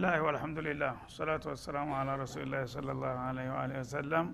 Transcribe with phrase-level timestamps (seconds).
[0.00, 3.40] ብስሚላህ ወልሐምዱሊላህ ሰላቱ ወሰላሙ አላ ረሱሊላህ ስለ ላሁ ለ
[3.72, 4.26] ወሰለም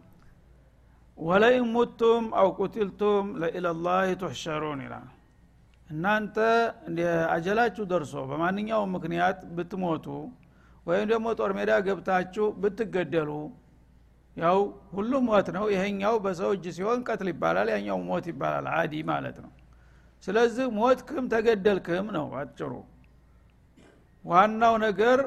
[1.19, 5.07] ወለኢን ሙቱም አው ቁቲልቱም ለኢለላህ ትሕሸሩን ይላል
[5.91, 6.37] እናንተ
[7.35, 10.07] አጀላችሁ ደርሶ በማንኛውም ምክንያት ብትሞቱ
[10.87, 13.31] ወይም ደግሞ ጦር ሜዳ ገብታችሁ ብትገደሉ
[14.37, 14.61] ያው
[14.93, 19.53] ሁሉም ሞት ነው ይሄኛው በሰው እጅ ሲሆን ቀትል ይባላል ያኛው ሞት ይባላል አዲ ማለት ነው
[20.25, 22.73] ስለዚህ ሞትክም ተገደልክም ነው አጭሩ
[24.25, 25.19] ዋናው ነገር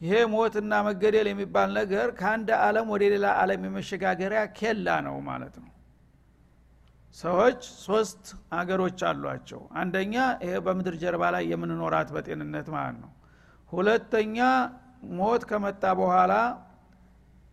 [0.00, 5.68] ይሄ ሞትና መገደል የሚባል ነገር ከአንድ አለም ወደ ሌላ አለም የመሸጋገሪያ ኬላ ነው ማለት ነው።
[7.16, 8.22] ሰዎች ሶስት
[8.58, 13.10] አገሮች አሏቸው። አንደኛ ይሄ በምድር ጀርባ ላይ የምንኖራት በጤንነት ማለት ነው።
[13.72, 14.38] ሁለተኛ
[15.18, 16.32] ሞት ከመጣ በኋላ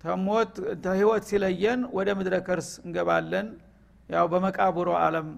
[0.04, 3.48] ተሞት ተህይወት ሲለየን ወደ ምድረ ከርስ እንገባለን።
[4.10, 5.30] ያው በመቃብሮ አለም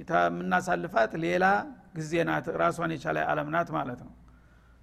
[0.00, 1.44] የምናሳልፋት ሌላ
[1.94, 4.12] ጊዜ ናት ራሷን የቻለ አለም ናት ማለት ነው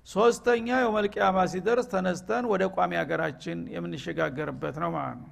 [0.08, 5.32] ሶስተኛ የመልቅያማ ሲደርስ ተነስተን ወደ ቋሚ ሀገራችን የምንሸጋገርበት ነው ማለት ነው።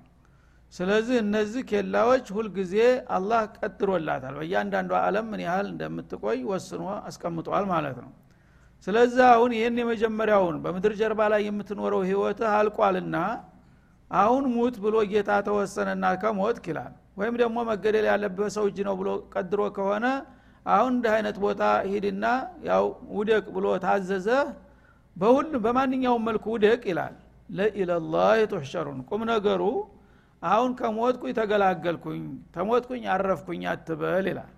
[0.74, 2.76] ስለዚህ እነዚህ ኬላዎች ሁልጊዜ
[3.18, 8.12] አላህ ቀጥሮላታል በእያንዳንዱ አለም ምን ያህል እንደምትቆይ ወስኖ አስቀምጧል ማለት ነው።
[8.88, 13.18] ስለዚህ አሁን ይህን የመጀመሪያውን በምድር ጀርባ ላይ የምትኖረው ህይወትህ አልቋልና
[14.12, 19.10] አሁን ሙት ብሎ ጌታ ተወሰነና ከሞት ይላል። ወይም ደግሞ መገደል ያለበት ሰው እጅ ነው ብሎ
[19.34, 20.06] ቀድሮ ከሆነ
[20.66, 22.26] አሁን እንዲህ አይነት ቦታ ሂድና
[22.68, 22.84] ያው
[23.16, 24.28] ውደቅ ብሎ ታዘዘ
[25.16, 27.16] በሁሉ በማንኛውም መልኩ ውደቅ ይላል።
[27.50, 29.64] ለኢለላህ ትሕሸሩን ቁም ነገሩ
[30.42, 32.24] አሁን ከሞትኩኝ ተገላገልኩኝ
[32.56, 34.54] ተሞትኩኝ አረፍኩኝ አትበል ይላል።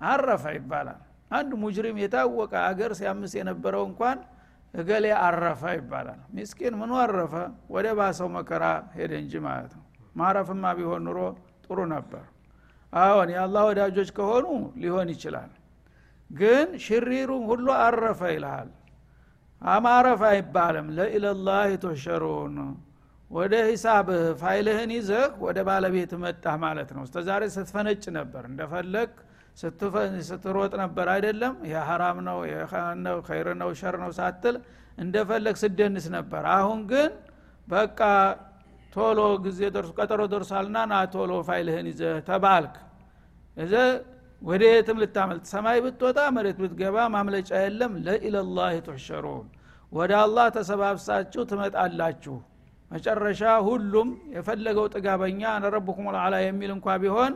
[0.00, 4.18] አረፈ ይባላል። አንድ ሙጅሪም የታወቀ አገር ሲያምስ የነበረው እንኳን
[4.74, 7.34] እገሌ አረፈ ይባላል። ሚስኪን ምኑ አረፈ?
[7.68, 8.64] ወደ ባሰው መከራ
[8.96, 9.84] ሄደ እንጂ ማለት ነው።
[10.16, 11.18] ማረፍማ ቢሆን ኑሮ
[11.66, 12.24] ጥሩ ነበር።
[12.92, 14.46] አሁን የአላህ ወዳጆች ከሆኑ
[14.82, 15.50] ሊሆን ይችላል።
[16.30, 18.70] ግን ሽሪሩም ሁሉ አረፈ ይልሃል
[19.70, 22.56] አማረፍ አይባልም። ለኢለላህ ትሕሸሩን
[23.30, 29.10] ወደ ሂሳብህ ፋይልህን ይዘህ ወደ ባለቤት መጣህ ማለት ነው። እስተዛሬ ስትፈነጭ ነበር። እንደፈለግ
[30.28, 31.54] ስትሮጥ ነበር አይደለም?
[31.88, 32.38] ሀራም ነው
[33.06, 34.56] ነው ኸይር ነው ሸር ነው ሳትል
[34.98, 37.10] እንደፈለግክ ስትደንስ ነበር። አሁን ግን
[37.68, 38.00] በቃ
[38.92, 39.60] ቶሎ ጊዜ
[39.98, 42.74] ቀጠሮ ደርሷልና ና ቶሎ ፋይልህን ይዘህ ተባልክ።
[43.56, 43.74] እዘ
[44.42, 49.44] ወደ የትም ልታመልጥ ሰማይ ብትወጣ መሬት ብትገባ ማምለጫ የለም። لإلى الله تحشرون
[49.92, 52.36] ወደ አላህ ተሰባብሳችሁ ትመጣላችሁ።
[52.90, 57.34] መጨረሻ ሁሉም የፈለገው ጥጋበኛ أنا ربكم الأعلى የሚል እንኳ ቢሆን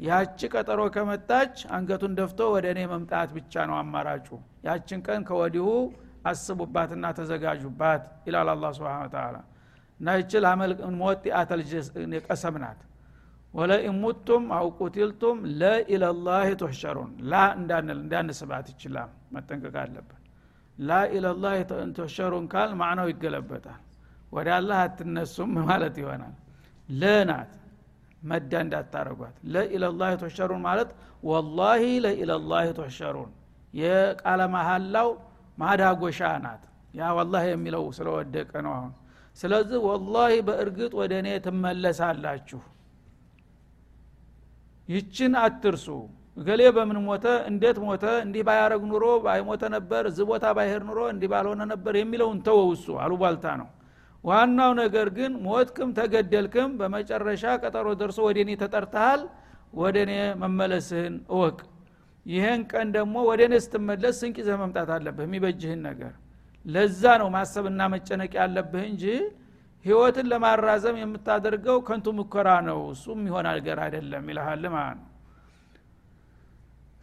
[0.00, 4.28] ያቺ ቀጠሮ ከመጣች አንገቱን ደፍቶ ወደ እኔ መምጣት ብቻ ነው አማራጩ።
[4.66, 5.66] ያችን ቀን ከወዲሁ
[6.30, 9.36] አስቡባትና ተዘጋጁባት ይላል አላ ስብን ተላ
[10.00, 10.44] እና ይችል
[11.00, 11.24] ሞት
[12.26, 12.80] ቀሰም ናት
[13.54, 17.40] ወለኢን ሙቱም አው ቁቲልቱም ለኢለላህ ትሕሸሩን ላ
[17.96, 20.18] እንዳንስባት ይችላል። መጠንቀቅ አለብን።
[20.78, 21.56] ላ ኢለላህ
[21.96, 23.80] ትሕሸሩን ካል ማዕናው ይገለበጣል።
[24.32, 26.34] ወደ አላህ አትነሱም ማለት ይሆናል።
[26.94, 27.52] ለናት
[28.22, 30.90] መዳ እንዳታረጓት። ለኢለላህ ትሕሸሩን ማለት
[31.24, 33.30] ወላሂ ለኢለላህ ትሕሸሩን
[33.74, 35.08] የቃለ መሀላው
[35.58, 36.62] ማዳጎሻ ናት።
[36.94, 38.92] ያ ወላህ የሚለው ስለወደቀ ነው አሁን።
[39.38, 42.60] ስለዚህ ወላሂ በእርግጥ ወደ እኔ ትመለሳላችሁ
[44.88, 45.86] ይችን አትርሱ።
[46.36, 47.24] እገሌ በምን ሞተ?
[47.50, 48.04] እንዴት ሞተ?
[48.24, 50.02] እንዲህ ባያረግ ኑሮ ባይሞተ ነበር?
[50.10, 51.94] እዚህ ቦታ ባይሄድ ኑሮ እንዲህ ባልሆነ ነበር?
[52.00, 53.68] የሚለውን ተወውሱ አሉባልታ ነው።
[54.24, 59.22] ዋናው ነገር ግን ሞትክም ተገደልክም በመጨረሻ ቀጠሮ ደርሶ ወደ እኔ ተጠርተሃል
[59.74, 61.58] ወደ እኔ መመለስህን እወቅ።
[62.26, 66.12] ይህን ቀን ደግሞ ወደ እኔ ስትመለስ ስንቅ ይዘህ መምጣት አለብህ የሚበጅህን ነገር።
[66.66, 69.04] ለዛ ነው ማሰብና መጨነቅ ያለብህ እንጂ
[69.84, 75.08] ህይወትን ለማራዘም የምታደርገው ከንቱ ሙከራ ነው። እሱም ይሆን ነገር አይደለም ይልሃል ማለት ነው።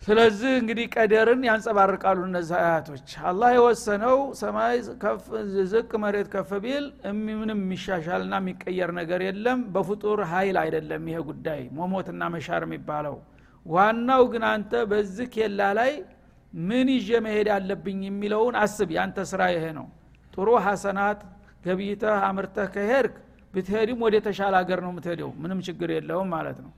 [0.01, 4.75] ስለዚህ እንግዲህ ቀደርን ያንጸባርቃሉ እነዚህ አያቶች። አላህ የወሰነው ሰማይ
[5.71, 6.85] ዝቅ መሬት ከፍ ቢል
[7.29, 13.17] ምንም የሚሻሻልና የሚቀየር ነገር የለም። በፍጡር ሀይል አይደለም ይሄ ጉዳይ መሞትና መሻር የሚባለው።
[13.65, 15.91] ዋናው ግን አንተ በዚህ ኬላ ላይ
[16.53, 19.87] ምን ይዤ መሄድ አለብኝ የሚለውን አስብ። ያንተ ስራ ይሄ ነው።
[20.33, 21.19] ጥሩ ሀሰናት
[21.63, 23.15] ገብይተህ አምርተህ ከሄድክ
[23.53, 26.71] ብትሄድም ወደ ተሻለ ሀገር ነው የምትሄደው። ምንም ችግር የለውም ማለት ነው።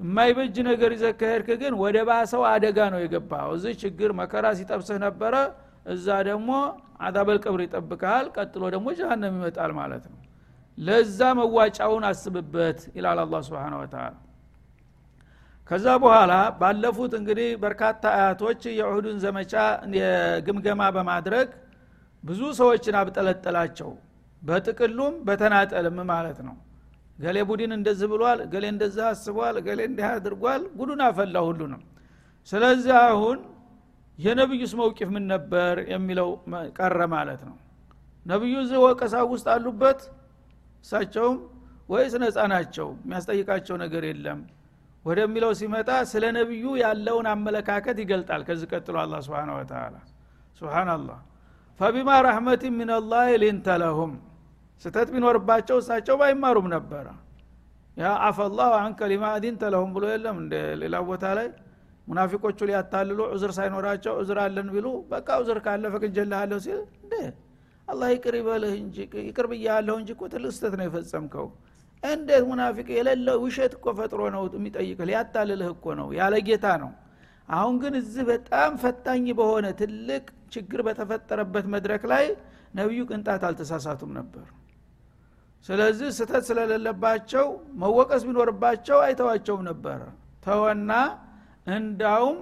[0.00, 5.34] የማይበጅ ነገር ይዘህ ከሄድክ ግን ወደ ባሰው አደጋ ነው የገባው እዚህ ችግር መከራ ሲጠብስህ ነበረ
[5.94, 6.50] እዛ ደግሞ
[7.00, 10.18] አዳበል ቅብር ይጠብቀሃል ቀጥሎ ደግሞ ጀሃነም ይመጣል ማለት ነው።
[10.78, 14.04] ለዛ መዋጫውን አስብበት ይላል አላ ስብን ወተላ
[15.70, 19.52] ከዛ በኋላ ባለፉት እንግዲህ በርካታ አያቶች የዑሁዱን ዘመቻ
[20.46, 21.48] ግምገማ በማድረግ
[22.24, 23.90] ብዙ ሰዎችን አብጠለጠላቸው
[24.44, 26.56] በጥቅሉም በተናጠልም ማለት ነው።
[27.18, 31.82] ገሌ ቡድን እንደዚህ ብሏል ገሌ እንደዚህ አስቧል ገሌ እንዲህ አድርጓል ጉዱን አፈላ ሁሉንም።
[32.48, 33.38] ስለዚህ አሁን
[34.18, 36.28] የነቢዩስ መውቂፍ ምን ነበር የሚለው
[36.78, 37.56] ቀረ ማለት ነው።
[38.26, 40.00] ነቢዩ እዚህ ወቀሳ ውስጥ አሉበት?
[40.84, 41.38] እሳቸውም
[41.88, 42.88] ወይስ ነፃ ናቸው?
[43.02, 44.40] የሚያስጠይቃቸው ነገር የለም።
[45.04, 49.94] ወደሚለው ሲመጣ ስለ ነቢዩ ያለውን አመለካከት ይገልጣል። ከዚህ ቀጥሎ አላ ስብን ወተላ
[50.60, 51.18] ስብናላህ
[51.80, 54.12] ፈቢማ ረሕመት ሚንላህ ሊንተ ለሁም
[54.82, 57.06] ስተት ቢኖርባቸው እሳቸው ባይማሩም ነበረ።
[57.96, 61.48] ያ አፈላሁ አንከ ሊማ አዲንተ ለሁም ብሎ የለም እንደ ሌላ ቦታ ላይ
[62.08, 67.14] ሙናፊቆቹ ሊያታልሉ ዑዝር ሳይኖራቸው ዑዝር አለን ቢሉ በቃ ዑዝር ካለ ፈቅጀልሃለሁ ሲል እንዴ?
[67.88, 71.46] አላህ ይቅር ይበልህ እንጂ ይቅር ብያለሁ እንጂ እኮ ትልቅ ስተት ነው የፈጸምከው።
[72.02, 75.04] እንዴት ሙናፊቅ የሌለ ውሸት እኮ ፈጥሮ ነው የሚጠይቅህ?
[75.10, 76.90] ሊያታልልህ እኮ ነው ያለ ጌታ ነው።
[77.48, 80.24] አሁን ግን እዚህ በጣም ፈታኝ በሆነ ትልቅ
[80.54, 82.26] ችግር በተፈጠረበት መድረክ ላይ
[82.74, 84.46] ነቢዩ ቅንጣት አልተሳሳቱም ነበር
[85.64, 87.46] ስለዚህ ስተት ስለሌለባቸው
[87.82, 90.00] መወቀስ ቢኖርባቸው አይተዋቸውም ነበረ
[90.44, 90.92] ተወና
[91.74, 92.38] እንዳውም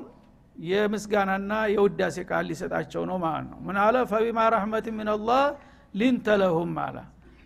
[0.56, 3.96] የምስጋናና የውዳሴ ቃል ሊሰጣቸው ነው ማለት ነው። ምን አለ?
[4.10, 5.44] ፈቢማ ረሕመት ሚንላህ
[5.94, 6.96] ሊንተ ለሁም አለ።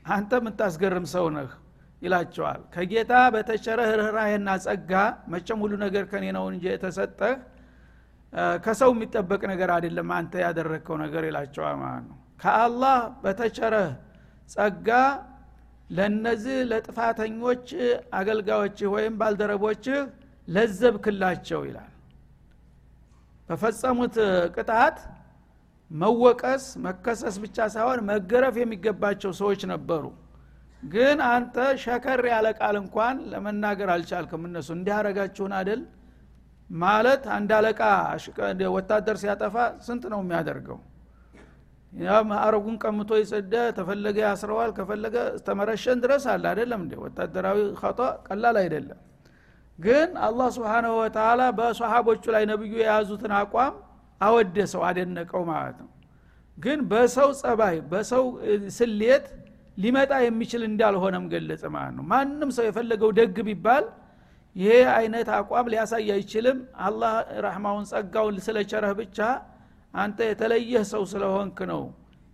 [0.08, 1.50] አንተ የምታስገርም ሰው ነህ
[2.02, 4.92] ይላቸዋል። ከጌታ በተቸረህ ርኅራሄና ጸጋ
[5.32, 7.34] መቸም ሁሉ ነገር ከኔ ነው እንጂ የተሰጠህ
[8.64, 13.88] ከሰው የሚጠበቅ ነገር አይደለም አንተ ያደረግከው ነገር ይላቸዋል ማለት ነው። ከአላህ በተቸረህ
[14.48, 14.88] ጸጋ
[15.90, 17.66] ለነዚህ ለጥፋተኞች
[18.18, 19.98] አገልጋዮችህ ወይም ባልደረቦችህ
[20.48, 21.92] ለዘብክላቸው ይላል።
[23.48, 24.16] በፈጸሙት
[24.56, 24.96] ቅጣት
[25.90, 30.04] መወቀስ መከሰስ ብቻ ሳይሆን መገረፍ የሚገባቸው ሰዎች ነበሩ።
[30.86, 35.80] ግን አንተ ሸከር ያለ ቃል እንኳን ለመናገር አልቻልክም። እነሱ እንዲያረጋችሁን አደል
[36.70, 37.80] ማለት አንድ አለቃ
[38.76, 39.56] ወታደር ሲያጠፋ
[39.86, 40.78] ስንት ነው የሚያደርገው
[41.96, 45.16] ያ ማዕረጉን ቀምቶ ይሰደ ተፈለገ ያስረዋል። ከፈለገ
[45.46, 46.92] ተመረሸን ድረስ አለ። አይደለም እንዴ?
[47.04, 49.00] ወታደራዊ ኸጧ ቀላል አይደለም።
[49.78, 53.74] ግን አላህ ስብሓንሁ ወተላ በሰሃቦቹ ላይ ነብዩ የያዙትን አቋም
[54.20, 55.90] አወደሰው አደነቀው ማለት ነው።
[56.58, 58.24] ግን በሰው ጸባይ በሰው
[58.76, 59.26] ስሌት
[59.78, 63.84] ሊመጣ የሚችል እንዳልሆነም ገለጸ ማለት ነው። ማንም ሰው የፈለገው ደግ ቢባል
[64.56, 67.14] ይሄ አይነት አቋም ሊያሳይ አይችልም። አላህ
[67.44, 69.18] ረሕማውን ጸጋውን ስለቸረህ ብቻ
[69.96, 71.82] አንተ የተለየህ ሰው ስለሆንክ ነው።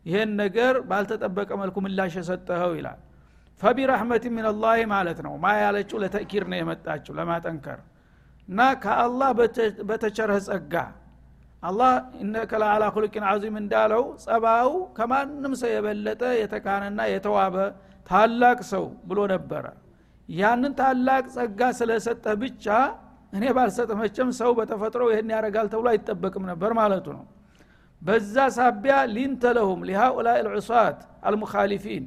[0.06, 3.00] ይሄን ነገር ባልተጠበቀ መልኩ ምላሽ የሰጠኸው ይላል።
[3.61, 7.81] ፈቢረሕመት ሚንላህ ማለት ነው። ማ ያለችው ለተእኪር ነው የመጣችው ለማጠንከር።
[8.49, 9.31] እና ከአላህ
[9.88, 10.75] በተቸረህ ጸጋ።
[11.62, 11.93] አላህ
[12.23, 17.56] እነከ ለአላ ኩልቅን አዚም እንዳለው ጸባው ከማንም ሰው የበለጠ የተካነና የተዋበ
[18.06, 19.65] ታላቅ ሰው ብሎ ነበረ።
[20.29, 22.67] ያንን ታላቅ ጸጋ ስለሰጠህ ብቻ
[23.32, 27.25] እኔ ባልሰጥ መቸም ሰው በተፈጥሮ ይህን ያደረጋል ተብሎ አይጠበቅም ነበር ማለቱ ነው
[28.02, 32.04] በዛ ሳቢያ ሊንተ ለሁም ሊሃኡላ ልዑሳት አልሙካሊፊን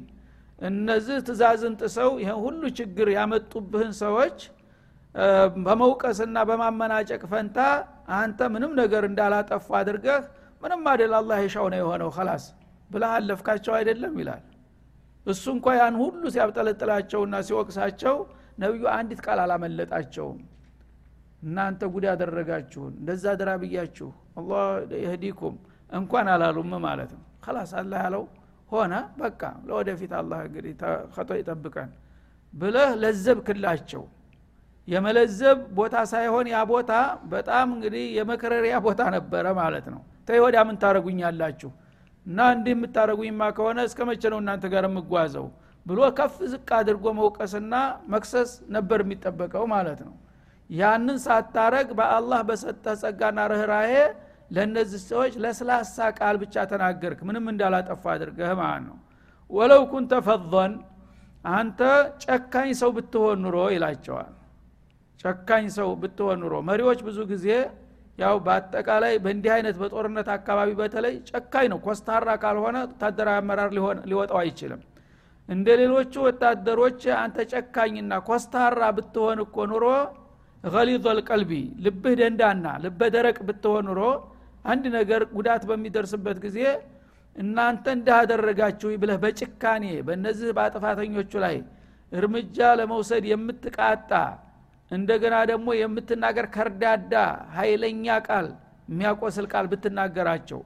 [0.58, 4.38] እነዚህ ትእዛዝን ጥሰው ይህን ሁሉ ችግር ያመጡብህን ሰዎች
[5.66, 7.58] በመውቀስና በማመናጨቅ ፈንታ
[8.16, 10.22] አንተ ምንም ነገር እንዳላጠፉ አድርገህ
[10.62, 12.44] ምንም አደል አላህ የሻው ነው የሆነው ከላስ
[12.90, 14.44] ብለህ አለፍካቸው አይደለም ይላል።
[15.26, 18.16] እሱ እንኳ ያን ሁሉ ሲያብጠለጥላቸውና ሲወቅሳቸው
[18.62, 20.38] ነቢዩ አንዲት ቃል አላመለጣቸውም።
[21.42, 24.62] እናንተ ጉድ ያደረጋችሁን እንደዛ ድራ ብያችሁ አላህ
[25.02, 25.56] የህዲኩም
[25.90, 28.24] እንኳን አላሉም ማለት ነው። ከላስ አላህ ያለው
[28.70, 30.72] ሆነ በቃ ለወደፊት አላህ እንግዲህ
[31.40, 31.90] ይጠብቀን
[32.54, 34.02] ብለህ ለዘብክላቸው።
[34.88, 36.92] የመለዘብ ቦታ ሳይሆን ያ ቦታ
[37.30, 41.70] በጣም እንግዲህ የመከረሪያ ቦታ ነበረ ማለት ነው። ተይ ወዲያ ምን ታረጉኛላችሁ
[42.26, 45.46] እና እንዲህ የምታደረጉኝማ ከሆነ እስከ መቼ ነው እናንተ ጋር የምጓዘው?
[45.86, 47.74] ብሎ ከፍ ዝቅ አድርጎ መውቀስና
[48.12, 50.14] መክሰስ ነበር የሚጠበቀው ማለት ነው።
[50.70, 53.92] ያንን ሳታረግ በአላህ በሰጠ ጸጋና ርኅራሄ
[54.50, 58.96] ለእነዚህ ሰዎች ለስላሳ ቃል ብቻ ተናገርክ ምንም እንዳላጠፋ አድርገህ ማለት ነው።
[59.50, 60.72] ወለው ኩንተ ፈضን
[61.44, 61.80] አንተ
[62.24, 64.32] ጨካኝ ሰው ብትሆን ኑሮ ይላቸዋል።
[65.20, 67.46] ጨካኝ ሰው ብትሆን ኑሮ መሪዎች ብዙ ጊዜ
[68.18, 73.70] ያው በአጠቃላይ በእንዲህ አይነት በጦርነት አካባቢ በተለይ ጨካኝ ነው። ኮስታራ ካልሆነ ወታደራዊ አመራር
[74.10, 74.80] ሊወጣው አይችልም።
[75.48, 79.84] እንደ ሌሎቹ ወታደሮች አንተ ጨካኝና ኮስታራ ብትሆን እኮ ኑሮ
[80.64, 81.52] ገሊظ ልቀልቢ
[81.84, 84.00] ልብህ ደንዳና ልበ ደረቅ ብትሆን ኑሮ
[84.66, 86.58] አንድ ነገር ጉዳት በሚደርስበት ጊዜ
[87.36, 91.56] እናንተ እንዳደረጋችሁ ብለህ በጭካኔ በእነዚህ በጥፋተኞቹ ላይ
[92.12, 94.10] እርምጃ ለመውሰድ የምትቃጣ
[94.90, 97.14] እንደገና ደግሞ የምትናገር ከርዳዳ
[97.56, 98.48] ኃይለኛ ቃል
[98.88, 100.60] የሚያቆስል ቃል ብትናገራቸው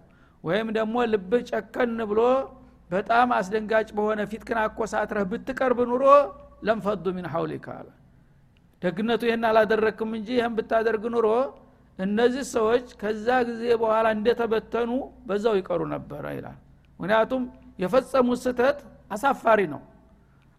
[0.44, 2.20] ወይም ደግሞ ልብህ ጨከን ብሎ
[2.90, 6.04] በጣም አስደንጋጭ በሆነ ፊትክን አኮሳትረህ ብትቀርብ ኑሮ
[6.68, 7.88] ለምፈዱ ሚን ሐውሊካ አለ።
[8.82, 11.26] ደግነቱ ይህን አላደረክም እንጂ ይህን ብታደርግ ኑሮ
[12.00, 14.90] እነዚህ ሰዎች ከዛ ጊዜ በኋላ እንደተበተኑ
[15.28, 16.58] በዛው ይቀሩ ነበረ ይላል።
[17.00, 17.42] ምክንያቱም
[17.78, 18.78] የፈጸሙት ስተት
[19.10, 19.82] አሳፋሪ ነው።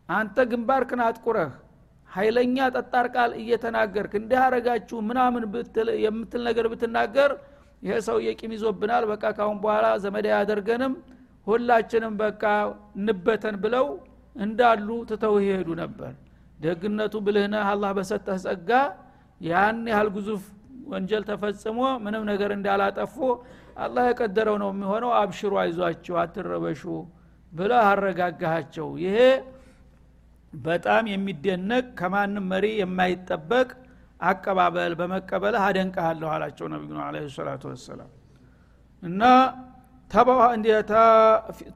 [0.10, 1.52] አንተ ግንባርክን አጥቁረህ
[2.10, 5.44] ኃይለኛ ጠጣር ቃል እየተናገርክ እንዲህ አረጋችሁ ምናምን
[6.06, 7.32] የምትል ነገር ብትናገር
[7.84, 10.94] ይሄ ሰው የቂም ይዞብናል በቃ ካሁን በኋላ ዘመድ አያደርገንም
[11.48, 12.44] ሁላችንም በቃ
[12.98, 13.86] እንበተን ብለው
[14.36, 16.12] እንዳሉ ትተው ይሄዱ ነበር።
[16.60, 18.70] ደግነቱ ብልህነህ አላህ በሰጠህ ጸጋ
[19.42, 20.44] ያን ያህል ግዙፍ
[20.92, 23.16] ወንጀል ተፈጽሞ ምንም ነገር እንዳላጠፉ
[23.78, 26.84] አላህ የቀደረው ነው የሚሆነው። አብሽሩ አይዟችሁ አትረበሹ
[27.54, 29.18] ብለህ አረጋጋሃቸው። ይሄ
[30.54, 33.70] በጣም የሚደነቅ ከማንም መሪ የማይጠበቅ
[34.22, 38.12] አቀባበል በመቀበልህ አደንቀሃለሁ አላቸው ነቢዩ አለ ሰላቱ ወሰላም።
[39.04, 39.22] እና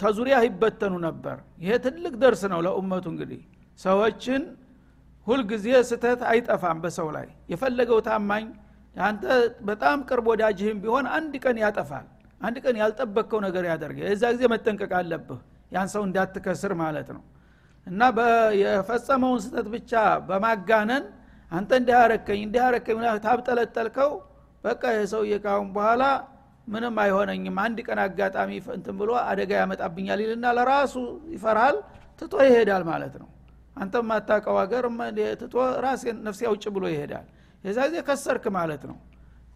[0.01, 3.41] ተዙሪያ ይበተኑ ነበር። ይሄ ትልቅ ደርስ ነው ለኡመቱ እንግዲህ።
[3.79, 4.43] ሰዎችን
[5.27, 8.45] ሁልጊዜ ስተት አይጠፋም በሰው ላይ። የፈለገው ታማኝ
[9.03, 9.23] አንተ
[9.67, 12.05] በጣም ቅርብ ወዳጅህም ቢሆን አንድ ቀን ያጠፋል።
[12.41, 15.39] አንድ ቀን ያልጠበቅከው ነገር ያደርገ የዛ ጊዜ መጠንቀቅ አለብህ።
[15.71, 17.23] ያን ሰው እንዳትከስር ማለት ነው።
[17.87, 18.01] እና
[18.61, 19.91] የፈጸመውን ስተት ብቻ
[20.27, 21.03] በማጋነን
[21.51, 24.11] አንተ እንዲያረከኝ እንዲያረከኝ ታብጠለጠልከው
[24.63, 26.03] በቃ የሰውዬ ካሁን በኋላ
[26.67, 30.95] ምንም አይሆነኝም። አንድ ቀን አጋጣሚ እንትን ብሎ አደጋ ያመጣብኛል ይልና ለራሱ
[31.35, 31.75] ይፈራል
[32.21, 33.29] ትቶ ይሄዳል ማለት ነው።
[33.77, 34.85] አንተ ማታቀው ሀገር
[35.41, 35.53] ትቶ
[35.85, 37.25] ራሴን ነፍሴ ውጭ ብሎ ይሄዳል
[37.65, 38.97] የዛ ጊዜ ከሰርክ ማለት ነው።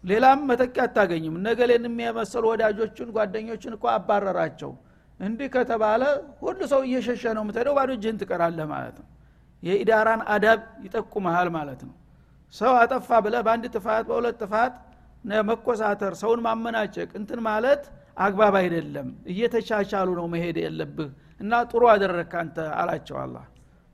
[0.04, 4.70] ሌላም መተኪያ አታገኝም። እነገሌን የሚየመሰሉ ወዳጆችን ጓደኞችን እኮ አባረራቸው።
[5.20, 6.02] እንዲህ ከተባለ
[6.42, 9.08] ሁሉ ሰው እየሸሸ ነው የምትሄደው ባዶ እጅህን ትቀራለህ ማለት ነው።
[9.62, 11.94] የኢዳራን አዳብ ይጠቁመሃል ማለት ነው።
[12.54, 14.74] ሰው አጠፋ ብለ በአንድ ጥፋት በሁለት ጥፋት
[15.48, 17.82] መኮሳተር ሰውን ማመናጨቅ እንትን ማለት
[18.18, 23.36] አግባብ አይደለም። እየተቻቻሉ ነው መሄድ የለብህ እና ጥሩ አደረግክ አንተ አላቸው አላ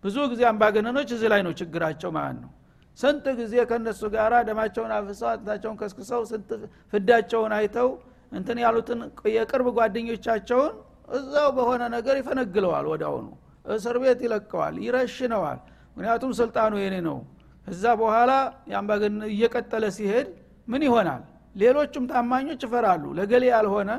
[0.04, 2.50] ብዙ ጊዜ አምባገነኖች እዚህ ላይ ነው ችግራቸው ማለት ነው
[2.98, 6.50] ስንት ጊዜ ከእነሱ ጋር ደማቸውን አፍሰው አጥንታቸውን ከስክሰው ስንት
[6.92, 7.88] ፍዳቸውን አይተው
[8.32, 9.00] እንትን ያሉትን
[9.34, 10.72] የቅርብ ጓደኞቻቸውን
[11.14, 13.26] እዛው በሆነ ነገር ይፈነግለዋል ወዳውኑ
[13.74, 15.58] እስር ቤት ይለቀዋል ይረሽነዋል።
[15.96, 17.18] ምክንያቱም ስልጣኑ የኔ ነው።
[17.66, 18.32] እዛ በኋላ
[18.70, 20.28] የአምባገን እየቀጠለ ሲሄድ
[20.68, 21.22] ምን ይሆናል?
[21.54, 23.90] ሌሎቹም ታማኞች ይፈራሉ። ለገሌ ያልሆነ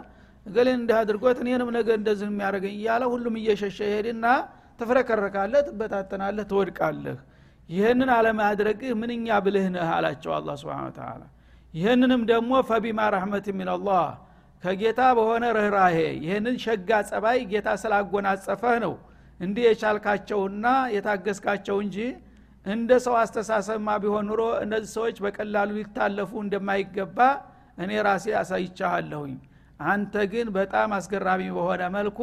[0.45, 4.25] ገሌን እንዲህ አድርጎት እኔንም ነገ እንደዚህ የሚያደርገኝ እያለ ሁሉም እየሸሸ ይሄድና
[4.79, 7.17] ትፍረከረካለህ ትበታተናለህ ትወድቃለህ
[7.69, 11.21] ይህንን አለማድረግህ ምንኛ ብልህ ነህ አላቸው አላ ስብን ተላ
[11.73, 14.05] ይህንንም ደግሞ ፈቢማ ረሕመት ሚንላህ
[14.63, 18.93] ከጌታ በሆነ ርኅራሄ ይህንን ሸጋ ጸባይ ጌታ ስላጎናጸፈህ ነው
[19.39, 21.97] እንዲህ የቻልካቸውና የታገስካቸው እንጂ
[22.65, 27.19] እንደ ሰው አስተሳሰብማ ቢሆን ኑሮ እነዚህ ሰዎች በቀላሉ ሊታለፉ እንደማይገባ
[27.83, 29.35] እኔ ራሴ አሳይቻሃለሁኝ
[29.85, 32.19] አንተ ግን በጣም አስገራሚ በሆነ መልኩ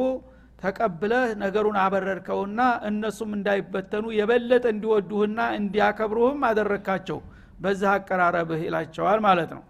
[0.59, 7.19] ተቀብለህ ነገሩን አበረድከውና እነሱም እንዳይበተኑ የበለጠ እንዲወዱህና እንዲያከብሩህም አደረግካቸው።
[7.61, 9.63] በዚህ አቀራረብህ ይላቸዋል ማለት ነው።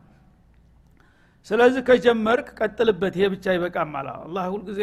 [1.46, 4.80] ስለዚህ ከጀመርክ ቀጥልበት። ይሄ ብቻ ይበቃም አላ አላህ ሁልጊዜ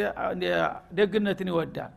[1.00, 1.92] ደግነትን ይወዳል።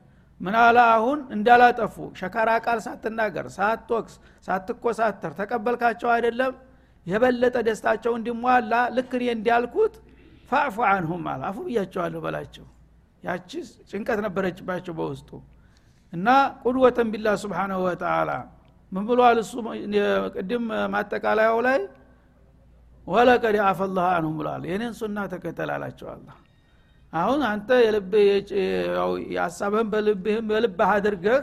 [0.62, 1.18] አለ አሁን?
[1.34, 4.14] እንዳላጠፉ ሸካራ ቃል ሳትናገር ሳትወቅስ
[4.48, 6.54] ሳትኮሳተር ተቀበልካቸው አይደለም?
[7.06, 9.94] የበለጠ ደስታቸው እንዲሟላ ልክ እኔ እንዲያልኩት
[10.50, 12.64] ፋዕፉ አንሁም አለ። አፉ ብያቸዋለሁ በላቸው
[13.24, 13.50] ያቺ
[13.90, 15.30] ጭንቀት ነበረችባቸው በውስጡ።
[16.12, 16.28] እና
[16.62, 18.30] ቁድወተን ቢላ ስብሓናሁ ወተላ
[18.92, 19.52] ምን ብሏል እሱ?
[20.34, 21.78] ቅድም ማጠቃለያው ላይ
[23.06, 26.28] ወለቀድ አፈላህ አንሁም ብሏል። የኔን ሱና ተከተል አላቸው አላ
[27.12, 27.68] አሁን አንተ
[29.28, 31.42] የሀሳብህን በልብህም በልብህ አድርገህ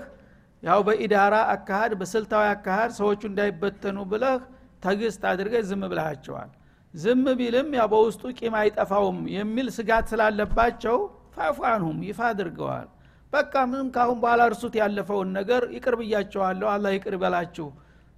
[0.64, 4.42] ያው በኢዳራ አካሃድ በስልታዊ አካሃድ ሰዎቹ እንዳይበተኑ ብለህ
[4.84, 6.50] ተግስት አድርገህ ዝም ብለሃቸዋል።
[6.94, 10.98] ዝም ቢልም ያው በውስጡ ቂም አይጠፋውም የሚል ስጋት ስላለባቸው
[11.38, 12.88] ፋፏንሁም ይፋ አድርገዋል።
[13.34, 17.68] በቃ ምንም ካሁን በኋላ እርሱት ያለፈውን ነገር ይቅር ብያቸዋለሁ አላህ ይቅር በላችሁ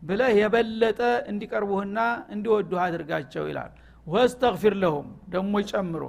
[0.01, 0.99] ብለህ የበለጠ
[1.31, 1.99] እንዲቀርቡህና
[2.33, 3.71] እንዲወዱህ አድርጋቸው ይላል።
[4.07, 6.03] ወስተግፊር ለሁም ደግሞ ጨምሮ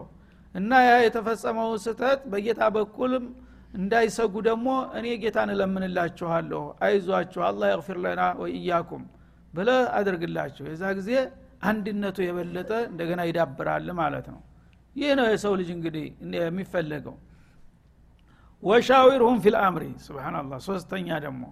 [0.55, 3.25] እና ያ የተፈጸመውን ስህተት በጌታ በኩልም
[3.75, 4.67] እንዳይሰጉ ደግሞ
[4.99, 9.05] እኔ ጌታን እለምንላችኋለሁ አይዟችሁ አላ የግፊር ለና ወኢያኩም
[9.53, 11.11] ብለህ አድርግላቸው። የዛ ጊዜ
[11.69, 14.41] አንድነቱ የበለጠ እንደገና ይዳብራል ማለት ነው
[14.97, 16.05] ይህ ነው የሰው ልጅ እንግዲህ
[16.39, 17.17] የሚፈለገው።
[18.63, 21.43] ወሻዊርሁም ፊልአምሪ ስብናላህ ሶስተኛ ደግሞ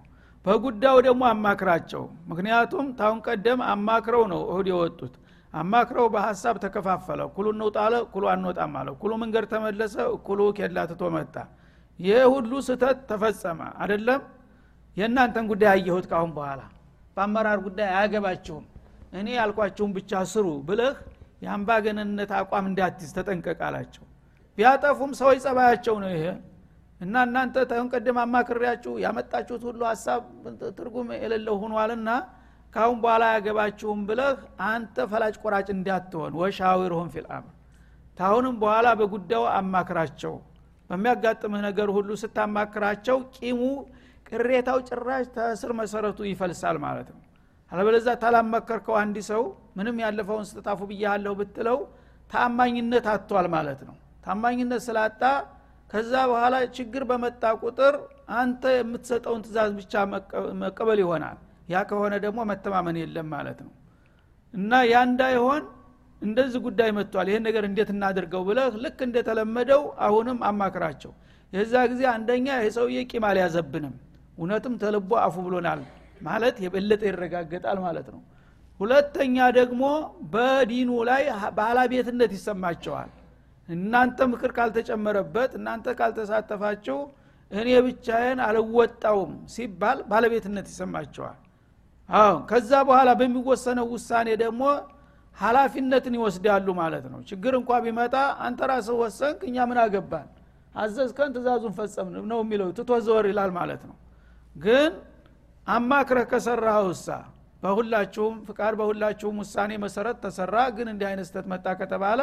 [0.44, 5.14] በጉዳዩ ደግሞ አማክራቸው። ምክንያቱም ታሁን ቀደም አማክረው ነው እሁድ የወጡት።
[5.54, 11.34] አማክረው በሀሳብ ተከፋፈለ። እኩሉ እንውጣለ እኩሉ አንወጣም አለ። እኩሉ መንገድ ተመለሰ እኩሉ ኬላ ትቶ መጣ።
[11.98, 14.22] ይህ ሁሉ ስተት ተፈጸመ። አደለም
[14.96, 16.62] የእናንተን ጉዳይ አየሁት ካሁን በኋላ።
[17.16, 18.64] በአመራር ጉዳይ አያገባችሁም።
[19.12, 20.94] እኔ ያልኳችሁን ብቻ ስሩ ብለህ
[21.42, 24.04] የአምባገነንነት አቋም እንዳትይዝ ተጠንቀቅ አላቸው።
[24.58, 26.24] ቢያጠፉም ሰዎች ጸባያቸው ነው ይሄ።
[27.00, 30.20] እና እናንተ ታሁን ቀደም አማክሬያችሁ ያመጣችሁት ሁሉ ሀሳብ
[30.76, 32.10] ትርጉም የሌለው ሆኗልና
[32.74, 34.36] ካሁን በኋላ ያገባችሁም ብለህ
[34.68, 37.54] አንተ ፈላጭ ቆራጭ እንዳትሆን ወሻዊርሁም ፊልአምር
[38.18, 40.34] ታሁንም በኋላ በጉዳዩ አማክራቸው።
[40.90, 43.60] በሚያጋጥምህ ነገር ሁሉ ስታማክራቸው ቂሙ
[44.28, 47.20] ቅሬታው ጭራሽ ተስር መሰረቱ ይፈልሳል ማለት ነው
[47.72, 49.42] አለበለዛ ታላመከርከው አንድ ሰው
[49.76, 51.78] ምንም ያለፈውን ስተታፉ ብያለሁ ብትለው
[52.30, 55.22] ታማኝነት አጥቷል ማለት ነው። ታማኝነት ስላጣ
[55.90, 57.94] ከዛ በኋላ ችግር በመጣ ቁጥር
[58.36, 59.94] አንተ የምትሰጠውን ትእዛዝ ብቻ
[60.62, 61.38] መቀበል ይሆናል።
[61.68, 63.72] ያ ከሆነ ደግሞ መተማመን የለም ማለት ነው።
[64.54, 65.62] እና ያ እንዳይሆን
[66.22, 71.12] እንደዚህ ጉዳይ መጥቷል። ይህን ነገር እንዴት እናድርገው ብለህ ልክ እንደተለመደው አሁንም አማክራቸው።
[71.52, 73.94] የዛ ጊዜ አንደኛ የሰውዬ ቂም አልያዘብንም።
[74.38, 75.80] እውነትም ተልቦ አፉ ብሎናል
[76.22, 78.20] ማለት የበለጠ ይረጋገጣል ማለት ነው።
[78.80, 79.82] ሁለተኛ ደግሞ
[80.32, 81.24] በዲኑ ላይ
[81.58, 83.10] ባለቤትነት ይሰማቸዋል።
[83.68, 86.98] እናንተ ምክር ካልተጨመረበት እናንተ ካልተሳተፋችሁ
[87.50, 91.38] እኔ ብቻዬን አልወጣውም ሲባል ባለቤትነት ይሰማቸዋል።
[92.08, 94.62] አዎ ከዛ በኋላ በሚወሰነው ውሳኔ ደግሞ
[95.36, 98.14] ሀላፊነትን ይወስዳሉ ማለት ነው። ችግር እንኳ ቢመጣ
[98.46, 100.26] አንተ ራስህ ወሰንክ እኛ ምን አገባን?
[100.74, 103.96] አዘዝከን ትእዛዙን ፈጸም ነው የሚለው። ትቶ ዘወር ይላል ማለት ነው።
[104.56, 104.92] ግን
[105.66, 107.06] አማክረህ ከሰራህ ውሳ
[107.62, 112.20] በሁላችሁም ፍቃድ በሁላችሁም ውሳኔ መሰረት ተሰራ። ግን እንዲህ አይነት ስተት መጣ ከተባለ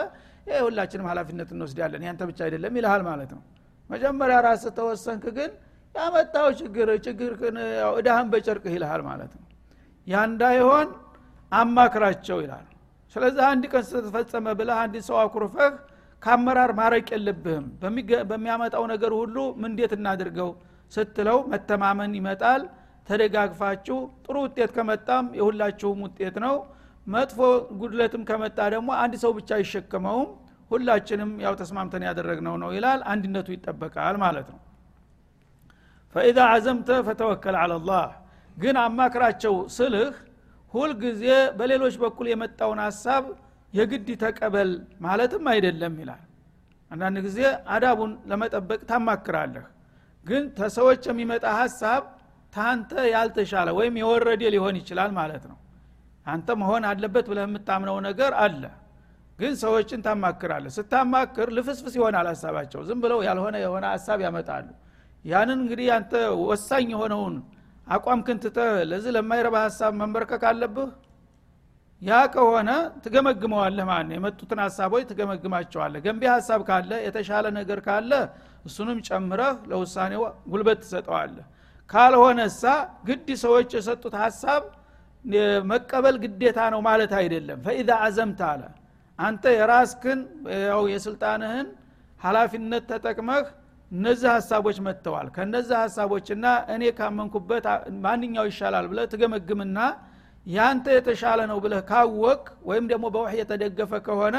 [0.47, 3.41] ይህ ሁላችንም ሀላፊነት እንወስዳለን። ያንተ ብቻ አይደለም ይልሃል ማለት ነው።
[3.89, 5.51] መጀመሪያ ራስህ ተወሰንክ ግን
[5.95, 7.31] ያመጣው ችግር ችግር
[7.99, 9.45] እዳህን በጨርቅህ ይልሃል ማለት ነው።
[10.07, 10.89] ያ እንዳይሆን
[11.51, 12.65] አማክራቸው ይላል
[13.15, 15.71] ስለዚህ አንድ ቀን ስተተፈጸመ ብለህ አንድ ሰው አኩርፈህ
[16.21, 17.65] ከአመራር ማረቅ የለብህም።
[18.29, 20.49] በሚያመጣው ነገር ሁሉ እንዴት እናድርገው
[20.91, 22.61] ስትለው መተማመን ይመጣል
[23.09, 26.55] ተደጋግፋችሁ ጥሩ ውጤት ከመጣም የሁላችሁም ውጤት ነው።
[27.07, 27.37] መጥፎ
[27.79, 30.29] ጉድለትም ከመጣ ደግሞ አንድ ሰው ብቻ አይሸከመውም።
[30.71, 34.59] ሁላችንም ያው ተስማምተን ያደረግነው ነው ይላል። አንድነቱ ይጠበቃል ማለት ነው።
[36.15, 38.05] ፈኢዛ አዘምተ ፈተወከል አላላህ
[38.57, 40.13] ግን አማክራቸው ስልህ
[40.73, 41.25] ሁልጊዜ
[41.57, 43.23] በሌሎች በኩል የመጣውን ሀሳብ
[43.73, 44.69] የግድ ተቀበል
[45.01, 46.23] ማለትም አይደለም ይላል።
[46.91, 47.39] አንዳንድ ጊዜ
[47.73, 49.65] አዳቡን ለመጠበቅ ታማክራለህ።
[50.25, 52.01] ግን ተሰዎች የሚመጣ ሀሳብ
[52.53, 55.57] ታንተ ያልተሻለ ወይም የወረደ ሊሆን ይችላል ማለት ነው።
[56.25, 58.63] አንተ መሆን አለበት ብለህ የምታምነው ነገር አለ።
[59.39, 64.67] ግን ሰዎችን ታማክራለህ። ስታማክር ልፍስፍስ ይሆናል ሀሳባቸው ዝም ብለው ያልሆነ የሆነ ሀሳብ ያመጣሉ።
[65.25, 66.11] ያንን እንግዲህ አንተ
[66.43, 67.35] ወሳኝ የሆነውን
[67.87, 68.57] አቋም ክንትተ
[68.89, 70.89] ለዚህ ለማይረባ ሀሳብ መንበርከክ አለብህ?
[72.01, 72.69] ያ ከሆነ
[73.05, 78.11] ትገመግመዋለህ ማለት የመጡትን ሀሳቦች ትገመግማቸዋለህ። ገንቢ ሀሳብ ካለ የተሻለ ነገር ካለ
[78.65, 81.45] እሱንም ጨምረህ ለውሳኔው ጉልበት ትሰጠዋለህ
[81.89, 82.63] ካልሆነሳ
[83.07, 84.63] ግድ ሰዎች የሰጡት ሀሳብ
[85.71, 88.61] መቀበል ግዴታ ነው ማለት አይደለም። ፈኢዛ አዘምት አለ
[89.19, 90.19] አንተ የራስክን
[90.67, 91.67] ያው የስልጣንህን
[92.19, 93.45] ሀላፊነት ተጠቅመህ
[93.91, 97.65] እነዚህ ሀሳቦች መጥተዋል። ከነዚህ ሀሳቦችና እኔ ካመንኩበት
[98.05, 99.77] ማንኛው ይሻላል ብለህ ትገመግምና
[100.45, 104.37] ያንተ የተሻለ ነው ብለህ ካወቅ ወይም ደግሞ በውህ የተደገፈ ከሆነ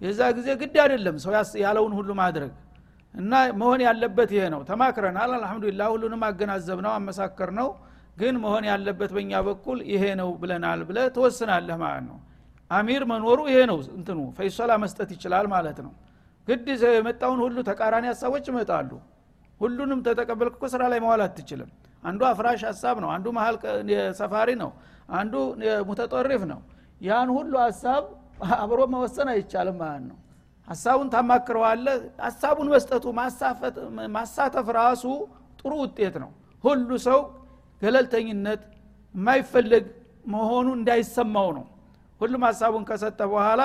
[0.00, 1.32] የዛ ጊዜ ግድ አይደለም ሰው
[1.64, 2.52] ያለውን ሁሉ ማድረግ
[3.14, 7.68] እና መሆን ያለበት ይሄ ነው። ተማክረናል። አልሐምዱሊላ ሁሉንም አገናዘብ ነው አመሳከር ነው
[8.16, 12.18] ግን መሆን ያለበት በእኛ በኩል ይሄ ነው ብለናል ብለ ትወስናለህ ማለት ነው።
[12.70, 15.92] አሚር መኖሩ ይሄ ነው እንትኑ ፈይሶላ መስጠት ይችላል ማለት ነው።
[16.48, 18.90] ግድ የመጣውን ሁሉ ተቃራኒ ሀሳቦች ይመጣሉ።
[19.60, 21.70] ሁሉንም ተተቀበልክ እኮ ስራ ላይ መዋል አትችልም።
[22.02, 23.56] አንዱ አፍራሽ ሀሳብ ነው አንዱ መሀል
[24.20, 24.70] ሰፋሪ ነው
[25.12, 25.34] አንዱ
[25.88, 26.60] ሙተጦሪፍ ነው።
[27.00, 28.04] ያን ሁሉ ሀሳብ
[28.56, 30.16] አብሮ መወሰን አይቻልም ማለት ነው
[30.70, 31.86] ሀሳቡን ታማክረዋለ
[32.24, 33.04] ሀሳቡን መስጠቱ
[34.16, 35.04] ማሳተፍ ራሱ
[35.60, 36.30] ጥሩ ውጤት ነው።
[36.64, 37.20] ሁሉ ሰው
[37.82, 38.62] ገለልተኝነት
[39.14, 39.84] የማይፈለግ
[40.24, 41.64] መሆኑ እንዳይሰማው ነው።
[42.20, 43.62] ሁሉም ሀሳቡን ከሰጠ በኋላ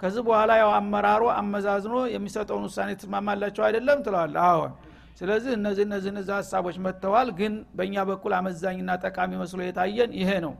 [0.00, 4.72] ከዚህ በኋላ ያው አመራሩ አመዛዝኖ የሚሰጠውን ውሳኔ ትስማማላቸው አይደለም ትለዋል አሁን
[5.18, 10.54] ስለዚህ እነዚህ እነዚህ እነዚህ ሀሳቦች መጥተዋል ግን በእኛ በኩል አመዛኝና ጠቃሚ መስሎ የታየን ይሄ ነው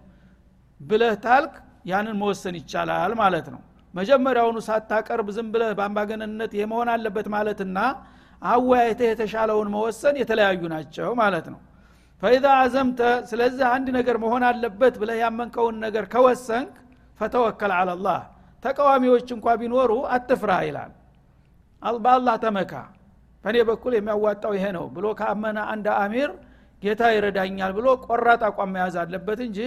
[0.81, 1.55] ብለህ ታልክ
[1.85, 3.63] ያንን መወሰን ይቻላል ማለት ነው
[3.95, 7.79] መጀመሪያውኑ ሳታቀርብ ዝም ብለህ በአምባገነንነት ይሄ መሆን አለበት ማለትና
[8.43, 11.61] አወያይተህ የተሻለውን መወሰን የተለያዩ ናቸው ማለት ነው።
[12.23, 16.75] ፈኢዛ አዘምተ ስለዚህ አንድ ነገር መሆን አለበት ብለህ ያመንከውን ነገር ከወሰንክ
[17.21, 18.21] ፈተወከል አላላህ
[18.65, 20.93] ተቃዋሚዎች እንኳ ቢኖሩ አትፍራ ይላል።
[21.99, 22.73] በአላህ ተመካ።
[23.45, 26.31] በእኔ በኩል የሚያዋጣው ይሄ ነው ብሎ ካመነ አንድ አሚር
[26.83, 29.59] ጌታ ይረዳኛል ብሎ ቆራጥ አቋም መያዝ አለበት እንጂ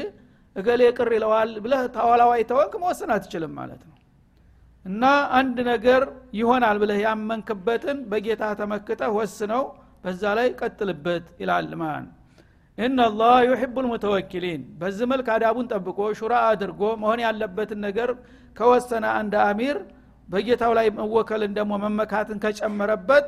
[0.55, 3.96] እገሌ ቅር ይለዋል ብለህ ታዋላዋይ ተወንክ መወሰን አትችልም ማለት ነው
[4.87, 5.03] እና
[5.37, 6.01] አንድ ነገር
[6.39, 9.63] ይሆናል ብለህ ያመንክበትን በጌታ ተመክተህ ወስነው
[10.03, 12.15] በዛ ላይ ቀጥልበት ይላል ማለት ነው
[13.47, 18.09] ዩሕቡ ልሙተወኪሊን በዚህ መልክ አዳቡን ጠብቆ ሹራ አድርጎ መሆን ያለበትን ነገር
[18.57, 19.77] ከወሰነ አንድ አሚር
[20.29, 23.27] በጌታው ላይ መወከልን ደግሞ መመካትን ከጨመረበት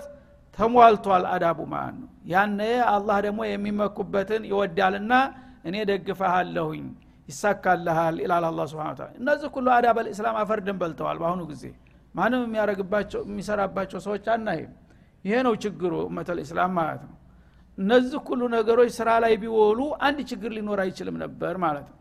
[0.58, 2.62] ተሟልቷል አዳቡ ማለት ነው ያነ
[2.94, 5.14] አላህ ደግሞ የሚመኩበትን ይወዳልና
[5.70, 6.84] እኔ ደግፈሃለሁኝ
[7.30, 11.64] ይሳካልሃል ይላል አላ ስብን ታላ እነዚህ ሁሉ አዳብ አልእስላም አፈርድን በልተዋል በአሁኑ ጊዜ።
[12.16, 14.72] ማንም የሚያደረግባቸው የሚሰራባቸው ሰዎች አናይም።
[15.26, 17.16] ይሄ ነው ችግሩ እመተል እስላም ማለት ነው።
[17.78, 21.96] እነዚህ ሁሉ ነገሮች ስራ ላይ ቢወሉ አንድ ችግር ሊኖር አይችልም ነበር ማለት ነው።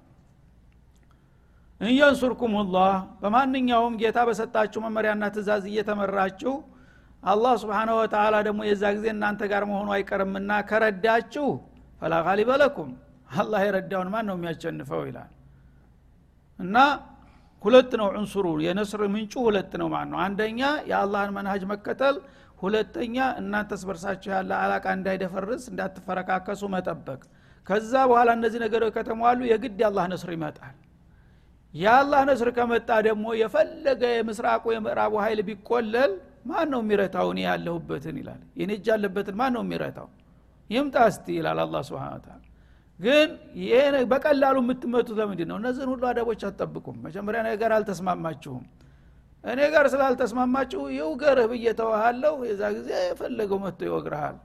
[1.80, 6.54] እንየንሱርኩም ላህ በማንኛውም ጌታ በሰጣችሁ መመሪያና ትእዛዝ እየተመራችሁ
[7.22, 11.46] አላህ ስብሓነ ወተላ ደግሞ የዛ ጊዜ እናንተ ጋር መሆኑ አይቀርምና ከረዳችሁ
[12.02, 12.14] ፈላ
[12.62, 12.90] ለኩም
[13.30, 15.30] አላህ የረዳውን ማን ነው የሚያሸንፈው ይላል?
[16.58, 16.76] እና
[17.64, 20.18] ሁለት ነው ዑንሱሩ የነስር ምንጩ ሁለት ነው ማለት ነው?
[20.26, 20.60] አንደኛ
[20.90, 22.16] የአላህን መንሃጅ መከተል
[22.58, 27.20] ሁለተኛ እናንተ ስበርሳችሁ ያለ አላቃ እንዳይደፈርስ እንዳትፈረካከሱ መጠበቅ።
[27.66, 30.76] ከዛ በኋላ እነዚህ ነገሮች ከተሟሉ የግድ የአላህ ነስር ይመጣል።
[31.74, 36.12] የአላህ ነስር ከመጣ ደግሞ የፈለገ የምስራቁ የምዕራቡ ኃይል ቢቆለል
[36.48, 37.26] ማን ነው የሚረታው?
[37.32, 40.08] እኔ ያለሁበትን ይላል። የኔ ያለበትን ማን ነው የሚረታው?
[40.70, 42.42] ይምጣ እስቲ ይላል አላ ስብን ታላ
[43.00, 43.28] ግን
[43.60, 43.74] ይሄ
[44.12, 48.64] በቀላሉ የምትመቱት ለምንድን ነው እነዚህን ሁሉ አደቦች አትጠብቁም። መጀመሪያ እኔ ጋር አልተስማማችሁም።
[49.44, 54.36] እኔ ጋር ስላልተስማማችሁ ይውገርህ ብዬ ተዋሃለሁ የዛ ጊዜ የፈለገው መጥቶ ይወግርሃል።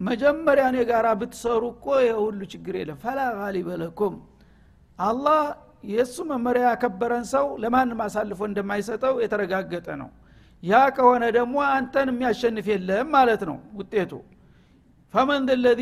[0.00, 3.68] መጀመሪያ እኔ ጋር ብትሰሩ እኮ የሁሉ ችግር የለም። ፈላ ጋሊበ
[4.98, 5.40] አላህ
[5.88, 10.08] የእሱ መመሪያ ያከበረን ሰው ለማንም አሳልፎ እንደማይሰጠው የተረጋገጠ ነው።
[10.62, 14.12] ያ ከሆነ ደግሞ አንተን የሚያሸንፍ የለም ማለት ነው ውጤቱ።
[15.14, 15.80] ፈመን ለዚ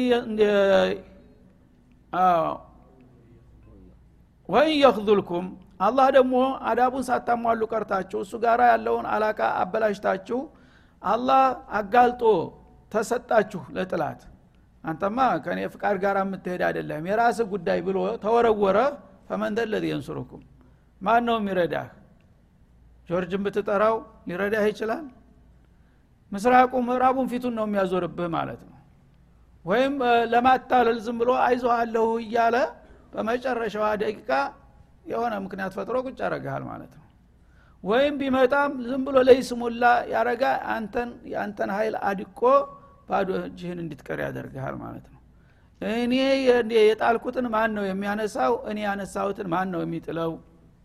[4.49, 5.47] ወይን የክዙልኩም
[5.81, 6.35] አላህ ደግሞ
[6.71, 10.39] አዳቡን ሳታሟሉ ቀርታችሁ እሱ ጋር ያለውን አላቃ አበላሽታችሁ
[11.03, 11.43] አላህ
[11.79, 12.23] አጋልጦ
[12.93, 14.21] ተሰጣችሁ ለጥላት።
[14.85, 18.79] አንተማ ከእኔ ፍቃድ ጋር የምትሄድ አይደለም የራስ ጉዳይ ብሎ ተወረወረ
[19.29, 20.43] ፈመንደ ለዚ የንሱሩኩም።
[21.01, 21.87] ማን ነው የሚረዳህ?
[23.09, 23.97] ጆርጅን ብትጠራው
[24.29, 25.05] ሊረዳህ ይችላል?
[26.33, 28.74] ምስራቁ ምዕራቡን ፊቱን ነው የሚያዞርብህ ማለት ነው
[29.65, 29.95] ወይም
[30.33, 31.31] ለማታለል ዝም ብሎ
[31.77, 32.57] አለሁ እያለ
[33.13, 34.31] በመጨረሻዋ ደቂቃ
[35.11, 37.03] የሆነ ምክንያት ፈጥሮ ቁጭ ያረግሃል ማለት ነው።
[37.85, 40.43] ወይም ቢመጣም ዝም ብሎ ለይስሙላ ያረጋ
[40.75, 42.41] አንተን የአንተን ኃይል አድቆ
[43.09, 45.21] ባዶ እጅህን እንድትቀር ያደርግሃል ማለት ነው።
[45.99, 46.15] እኔ
[46.81, 48.53] የጣልኩትን ማን ነው የሚያነሳው?
[48.71, 50.33] እኔ ያነሳሁትን ማን ነው የሚጥለው?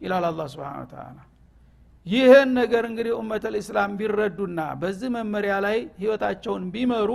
[0.01, 1.17] ይላል አላ ስብን ተላ
[2.05, 7.09] ይህን ነገር እንግዲህ ኡመት ልእስላም ቢረዱና በዚህ መመሪያ ላይ ህይወታቸውን ቢመሩ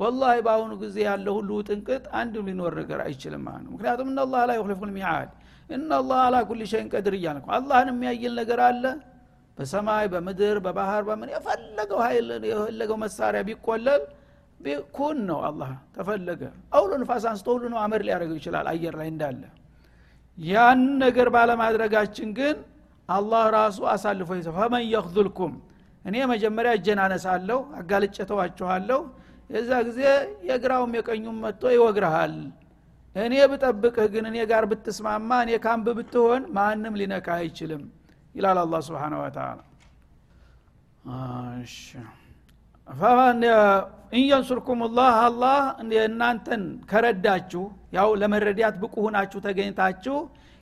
[0.00, 4.54] ወላሂ በአሁኑ ጊዜ ያለ ሁሉ ጥንቅጥ አንድም ሊኖር ነገር አይችልም ማለት ነው። ምክንያቱም እናላህ ላ
[4.58, 5.30] ዩክሊፉ ልሚዓድ
[5.70, 8.84] እናላህ አላ ኩል ሸይን ቀድር እያለ አላህን የሚያይል ነገር አለ?
[9.58, 14.02] በሰማይ በምድር በባህር በምን የፈለገው ኃይል የፈለገው መሳሪያ ቢቆለል
[14.96, 16.42] ኩን ነው አላህ ተፈለገ
[16.76, 19.42] አውሎ ንፋስ አንስቶ ሁሉ ነው አመድ ሊያደርገው ይችላል አየር ላይ እንዳለ።
[20.38, 22.56] ያን ነገር ባለማድረጋችን ግን
[23.08, 25.54] አላህ ራሱ አሳልፎ ይዘ ፈመን የክዙልኩም
[26.04, 29.00] እኔ መጀመሪያ እጀን አነሳለሁ አጋልጨ ተዋችኋለሁ
[29.50, 30.00] የዛ ጊዜ
[30.48, 32.34] የግራውም የቀኙም መጥቶ ይወግረሃል።
[33.16, 37.82] እኔ ብጠብቅህ ግን እኔ ጋር ብትስማማ እኔ ካምብ ብትሆን ማንም ሊነካ አይችልም
[38.34, 39.58] ይላል አላ ስብን ወተላ
[44.12, 45.58] ኢንየንሱርኩም ላህ አላህ
[46.04, 47.62] እናንተን ከረዳችሁ
[47.96, 50.16] ያው ለመረዳት ብቁ ሁናችሁ ተገኝታችሁ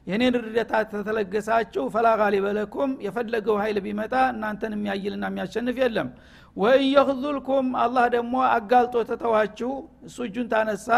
[0.06, 2.46] የኔን እርዳታ ተተለገሳችሁ ፈላ ጋሊበ
[3.06, 6.08] የፈለገው ኃይል ቢመጣ እናንተን የሚያይልና የሚያሸንፍ የለም።
[6.56, 9.72] ወይ የክዙልኩም አላህ ደግሞ አጋልጦ ተተዋችሁ
[10.08, 10.88] እሱ እጁን ታነሳ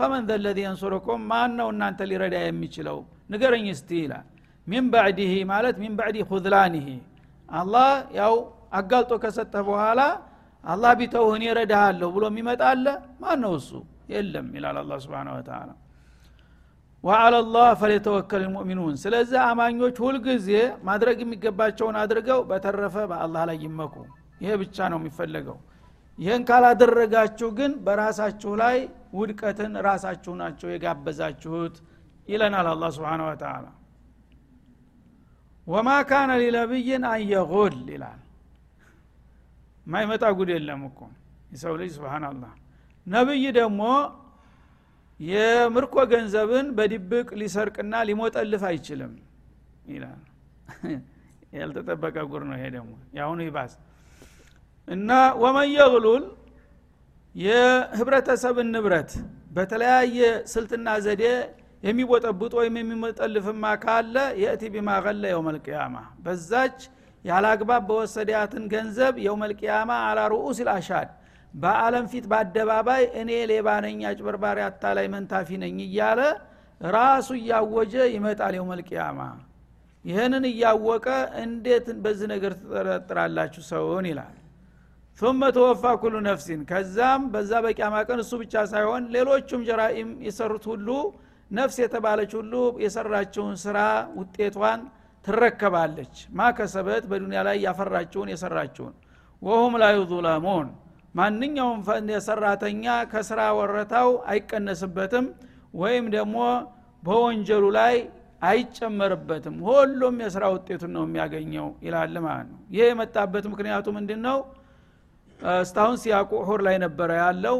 [0.00, 2.98] ፈመን ዘለዚ የንሱረኩም ማን ነው እናንተ ሊረዳ የሚችለው?
[3.32, 4.26] ንገረኝ እስቲ ይላል።
[4.66, 6.86] ሚን ባዕዲህ ማለት ሚን ባዕዲ ኩዝላኒህ
[7.48, 7.88] አላህ
[8.20, 8.34] ያው
[8.78, 10.00] አጋልጦ ከሰጠህ በኋላ
[10.64, 12.86] አላህ ቢተውህ እኔ እረዳሃለሁ ብሎ የሚመጣ አለ?
[13.20, 13.70] ማን ነው እሱ?
[14.12, 15.70] የለም ይላል አላ ስብን ወተላ
[17.04, 20.48] ወአላ ላህ ፈሊተወከል ልሙእሚኑን። ስለዚህ አማኞች ሁልጊዜ
[20.88, 23.94] ማድረግ የሚገባቸውን አድርገው በተረፈ በአላህ ላይ ይመኩ።
[24.42, 25.58] ይሄ ብቻ ነው የሚፈለገው።
[26.18, 28.76] ይህን ካላደረጋችሁ ግን በራሳችሁ ላይ
[29.18, 31.76] ውድቀትን ራሳችሁ ናቸው የጋበዛችሁት
[32.28, 33.66] ይለናል አላ ስብን ወተላ
[35.66, 38.20] ወማ ካነ ሊነቢይን አንየጉል ይላል
[39.86, 40.98] ማይመጣ ጉድ የለም እኮ።
[41.52, 42.52] የሰው ልጅ ስብናላህ
[43.06, 43.82] ነብይ ደግሞ
[45.20, 49.12] የምርኮ ገንዘብን በድብቅ ሊሰርቅና ሊሞጠልፍ አይችልም
[49.90, 50.20] ይላል።
[51.56, 53.72] ያልተጠበቀ ጉር ነው ይሄ ደግሞ። የአሁኑ ይባስ።
[54.88, 55.10] እና
[55.42, 56.24] ወመን የግሉል
[57.34, 59.10] የህብረተሰብን ንብረት
[59.56, 60.18] በተለያየ
[60.52, 61.24] ስልትና ዘዴ
[61.82, 66.78] የሚቦጠብጥ ወይም የሚሞጠልፍማ ካለ የእቲ ቢማ ገለ የውመልቅያማ በዛች
[67.24, 70.60] ያላግባብ በወሰዳትን ገንዘብ የውመልቅያማ አላ ሩኡስ
[71.54, 76.20] በአለም ፊት በአደባባይ እኔ ሌባ ነኝ አጭበርባሪ አታላይ መንታፊ ነኝ እያለ
[76.80, 79.20] ራሱ እያወጀ ይመጣል የውመልቅያማ።
[80.04, 81.06] ይህንን እያወቀ
[81.42, 84.36] እንዴት በዚህ ነገር ትጠረጥራላችሁ ሰውን ይላል።
[85.18, 90.88] ثم ተወፋ ኩሉ ነፍሲን ከዛም በዛ በቂያማ ቀን እሱ ብቻ ሳይሆን ሌሎቹም ጀራኢም የሰሩት ሁሉ
[91.50, 92.54] ነፍስ የተባለች ሁሉ
[92.84, 93.78] የሰራችውን ስራ
[94.18, 94.80] ውጤቷን
[95.24, 98.94] ትረከባለች። ማከሰበት በዱንያ ላይ ያፈራችውን የሰራችውን።
[99.42, 100.68] ወሁም ላ ዩظለሙን
[101.14, 101.78] ማንኛውም
[102.26, 105.26] ሰራተኛ ከስራ ወረታው አይቀነስበትም
[105.74, 106.36] ወይም ደግሞ
[107.02, 107.94] በወንጀሉ ላይ
[108.50, 114.38] አይጨመርበትም። ሁሉም የስራ ውጤቱን ነው የሚያገኘው ይላል ማለት ነው። ይህ የመጣበት ምክንያቱ ምንድን ነው
[115.60, 117.58] እስታሁን ሲያቁ ሁር ላይ ነበረ ያለው።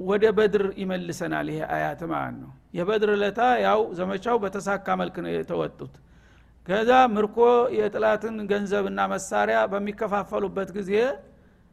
[0.00, 5.94] ወደ በድር ይመልሰናል ይሄ አያት ማለት ነው። የበድር ለታ ያው ዘመቻው በተሳካ መልክ ነው የተወጡት
[6.68, 7.36] ከዛ ምርኮ
[7.76, 10.92] የጥላትን ገንዘብና መሳሪያ በሚከፋፈሉበት ጊዜ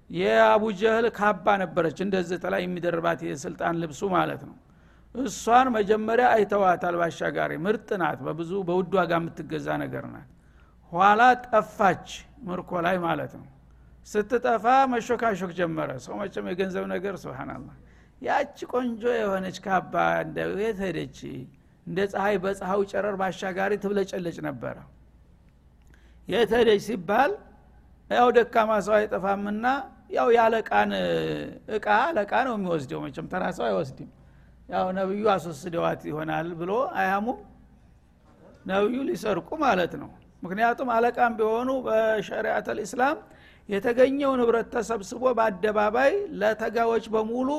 [0.09, 4.55] የአቡጀህል ካባ ነበረች። እንደዚህ ተላይ የሚደርባት የስልጣን ልብሱ ማለት ነው።
[5.15, 10.29] እሷን መጀመሪያ አይተዋታል ባሻጋሪ። ምርጥ ናት። በብዙ በውድ ዋጋ የምትገዛ ነገር ናት።
[10.91, 12.07] ኋላ ጠፋች
[12.47, 13.47] ምርኮ ላይ ማለት ነው።
[14.07, 17.75] ስትጠፋ መሾካሾክ ጀመረ። ሰው መቸም የገንዘብ ነገር ስብናላህ
[18.21, 20.37] ያቺ ቆንጆ የሆነች ካባ እንደ
[20.81, 21.17] ሄደች
[21.87, 24.77] እንደ ፀሐይ በፀሐው ጨረር ባሻጋሪ ትብለጨለጭ ነበረ።
[26.27, 27.31] ሄደች ሲባል
[28.09, 29.65] ያው ደካማ ሰው አይጠፋምና
[30.15, 30.91] ያው የአለቃን
[31.77, 34.09] እቃ አለቃ ነው የሚወስደው መቸም ተራ ሰው አይወስድም።
[34.69, 37.39] ያው ነብዩ አስወስደዋት ይሆናል ብሎ አያሙም።
[38.65, 40.09] ነብዩ ሊሰርቁ ማለት ነው።
[40.43, 43.17] ምክንያቱም አለቃም ቢሆኑ በሸሪአት ልእስላም
[43.69, 47.49] የተገኘው ንብረት ተሰብስቦ በአደባባይ ለተጋዎች በሙሉ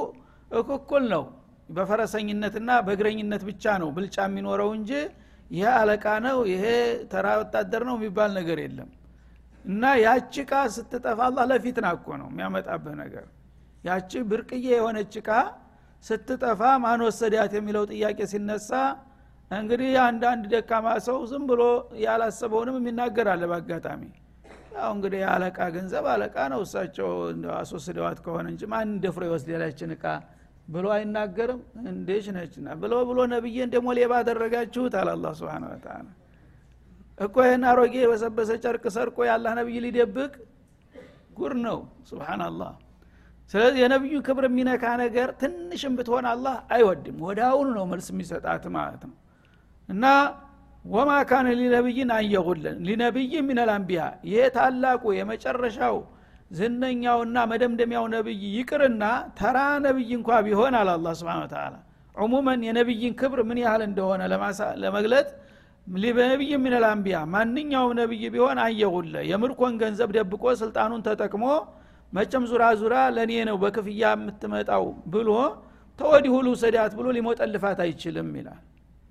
[0.51, 1.25] እኩኩል ነው
[1.69, 4.91] በፈረሰኝነትና በእግረኝነት ብቻ ነው ብልጫ የሚኖረው እንጂ
[5.51, 6.65] ይሄ አለቃ ነው ይሄ
[7.13, 8.91] ተራ ወታደር ነው የሚባል ነገር የለም።
[9.65, 13.25] እና ያቺ እቃ ስትጠፋ አላህ ለፊትና እኮ ነው የሚያመጣብህ ነገር።
[13.85, 15.31] ያቺ ብርቅዬ የሆነች እቃ
[16.05, 18.71] ስትጠፋ ማን ወሰዳት የሚለው ጥያቄ ሲነሳ
[19.51, 21.63] እንግዲህ አንዳንድ ደካማ ሰው ዝም ብሎ
[22.05, 24.03] ያላሰበውንም የሚናገር አለ በአጋጣሚ።
[24.77, 27.11] ያው እንግዲህ የአለቃ ገንዘብ አለቃ ነው። እሳቸው
[27.59, 30.05] አስወስደዋት ከሆነ እንጂ ማን ደፍሮ ይወስደላችን እቃ
[30.69, 31.61] ብሎ አይናገርም?
[31.91, 36.07] እንዴች ነችና ብሎ ብሎ ነብዬ እንደሞ ሌባ አደረጋችሁት አለ አላ ስብን ተላ
[37.19, 40.33] እኮ ይህን አሮጌ የበሰበሰ ጨርቅ ሰርቆ የአላህ ነብይ ሊደብቅ?
[41.39, 42.73] ጉር ነው። ስብናላህ
[43.51, 49.03] ስለዚህ የነቢዩ ክብር የሚነካ ነገር ትንሽም ብትሆን አላህ አይወድም። ወደ አሁኑ ነው መልስ የሚሰጣት ማለት
[49.09, 49.17] ነው።
[49.89, 50.05] እና
[50.85, 53.71] ወማ ካነ ሊነቢይን አንየጉለን። ሊነቢይ ሚነል
[54.27, 55.97] ይሄ ታላቁ የመጨረሻው
[56.51, 59.05] ዝነኛውና መደምደሚያው ነቢይ ይቅርና
[59.39, 61.75] ተራ ነቢይ እንኳ ቢሆን አለ አላ ስብን ተላ
[62.15, 64.21] ዑሙመን የነቢይን ክብር ምን ያህል እንደሆነ
[64.83, 65.27] ለመግለጥ
[65.87, 71.45] ሊነቢይ ሚነል አንቢያ ማንኛውም ነቢይ ቢሆን አንየጉለ የምርኮን ገንዘብ ደብቆ ስልጣኑን ተጠቅሞ
[72.13, 75.31] መቸም ዙራ ዙራ ለእኔ ነው በክፍያ የምትመጣው ብሎ
[75.99, 78.63] ተወዲሁ ልውሰዳት ብሎ ሊሞጠልፋት አይችልም ይላል።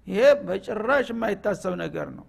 [0.07, 2.25] ይሄ በጭራሽ የማይታሰብ ነገር ነው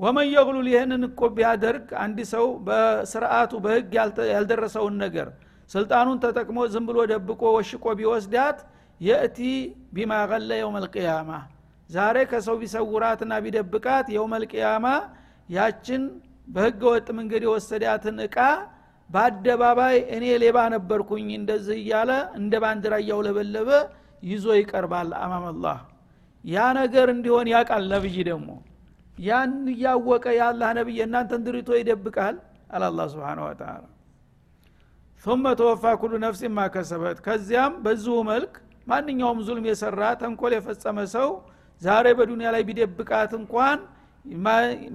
[0.00, 3.92] ወመን የግሉል ይህንን እኮ ቢያደርግ አንድ ሰው በስርአቱ በህግ
[4.32, 5.28] ያልደረሰውን ነገር
[5.70, 8.58] ስልጣኑን ተጠቅሞ ዝም ብሎ ደብቆ ወሽቆ ቢወስዳት
[9.00, 9.38] የእቲ
[9.96, 11.30] ቢማ ገለ የውም ልቅያማ
[11.90, 14.86] ዛሬ ከሰው ቢሰውራትና ቢደብቃት የውም ልቅያማ
[15.48, 16.02] ያችን
[16.48, 18.36] በህገ ወጥ መንገድ የወሰዳትን እቃ
[19.10, 23.70] በአደባባይ እኔ ሌባ ነበርኩኝ እንደዚህ እያለ እንደ ባንዲራ እያውለበለበ
[24.22, 25.78] ይዞ ይቀርባል። አማመላህ
[26.44, 28.48] ያ ነገር እንዲሆን ያቃል ነብይ ደግሞ
[29.18, 32.36] ያን እያወቀ የአላህ ነቢይ እናንተን ድሪቶ ይደብቃል
[32.74, 33.82] አላላ ስብን ወተላ
[35.24, 38.54] ثم ተወፋ ኩሉ ነፍስ ማከሰበት ከዚያም በዚሁ መልክ
[38.86, 41.28] ማንኛውም ዙልም የሰራ ተንኮል የፈጸመ ሰው
[41.82, 43.78] ዛሬ በዱንያ ላይ ቢደብቃት እንኳን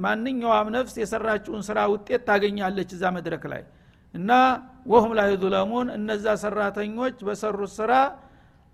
[0.03, 3.63] ማንኛውም ነፍስ የሰራችውን ስራ ውጤት ታገኛለች እዛ መድረክ ላይ።
[4.13, 4.31] እና
[4.91, 7.91] ወሁም ላይ ዙለሙን እነዛ ሰራተኞች በሰሩት ስራ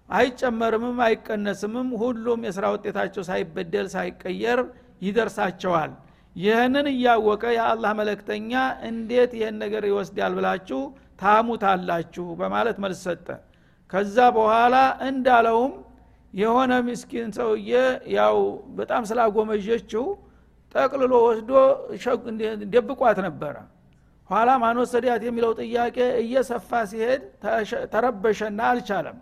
[0.10, 4.60] አይጨመርምም አይቀነስምም። ሁሉም የስራ ውጤታቸው ሳይበደል ሳይቀየር
[5.06, 5.92] ይደርሳቸዋል።
[6.36, 8.52] ይህንን እያወቀ የአላህ መለክተኛ
[8.90, 10.80] እንዴት ይህን ነገር ይወስዳል ብላችሁ
[11.22, 12.26] ታሙታላችሁ?
[12.40, 13.28] በማለት መልስ ሰጠ።
[13.92, 14.76] ከዛ በኋላ
[15.10, 15.74] እንዳለውም
[16.34, 17.72] የሆነ ምስኪን ሰውዬ
[18.16, 18.38] ያው
[18.80, 20.06] በጣም ስላጎመዠችው
[20.76, 21.52] ጠቅልሎ ወስዶ
[22.74, 23.56] ደብቋት ነበረ።
[24.30, 27.24] ኋላ ማን ወሰዳት የሚለው ጥያቄ እየሰፋ ሲሄድ
[27.94, 29.18] ተረበሸና አልቻለም።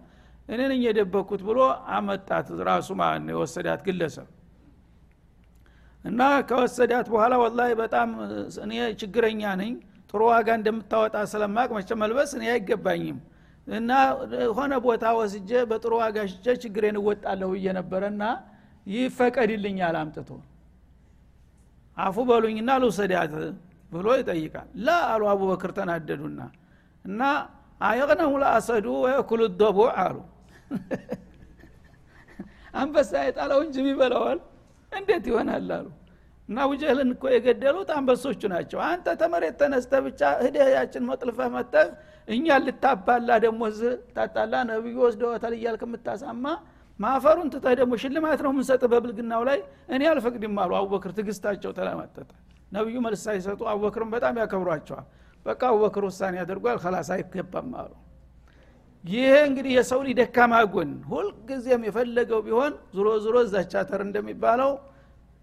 [0.50, 1.60] እኔ ነኝ የደበኩት ብሎ
[1.96, 2.90] አመጣት ራሱ
[3.22, 4.28] ነው የወሰዳት ግለሰብ
[6.06, 8.10] እና ከወሰዳት በኋላ ወላሂ በጣም
[8.64, 9.74] እኔ ችግረኛ ነኝ።
[10.10, 13.20] ጥሩ ዋጋ እንደምታወጣ ስለማቅ መቸ መልበስ እኔ አይገባኝም።
[13.68, 13.92] እና
[14.58, 18.24] ሆነ ቦታ ወስጄ በጥሩ ዋጋ ሽቼ ችግሬን እወጣለሁ ብዬ ነበረና
[18.88, 20.30] ይፈቀድልኛል አምጥቶ።
[21.98, 23.34] አፉ በሉኝና ልውሰዳት
[23.92, 26.40] ብሎ ይጠይቃል። ላ አሉ አቡበክር ተናደዱና
[27.06, 27.22] እና
[27.82, 30.18] አየቅነሁ ለአሰዱ ወየኩሉ ደቡ አሉ።
[32.76, 34.40] አንበሳ የጣለው እንጂ ይበላዋል
[34.94, 35.88] እንዴት ይሆናል አሉ።
[36.50, 41.90] እና ውጀህልን እኮ የገደሉት አንበሶቹ ናቸው። አንተ ተመሬት ተነስተ ብቻ ህደህ ያችን መጥልፈህ መጥተህ
[42.28, 43.62] እኛ ልታባላ ደግሞ
[44.18, 46.46] ታጣላ ነብዩ ወስደወታል እያልክ የምታሳማ
[47.00, 52.30] ማፈሩን ትተህ ደግሞ ሽልማት ነው የምንሰጥ በብልግናው ላይ እኔ አልፈቅድም አሉ። አቡበክር ትግስታቸው ተለመጠጠ
[52.72, 55.08] ነቢዩ መልስ ሳይሰጡ አቡበክርን በጣም ያከብሯቸዋል።
[55.46, 57.92] በቃ አቡበክር ውሳኔ ያደርጓል። ከላስ አይገባም አሉ
[59.05, 64.73] ይሄ እንግዲህ የሰው ልጅ ደካማ ጎን ሁልጊዜም የፈለገው ቢሆን ዙሮ ዙሮ እዛቻተር እንደሚባለው